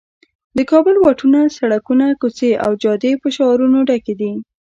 [0.57, 4.31] د کابل واټونه، سړکونه، کوڅې او جادې په شعارونو ډک دي.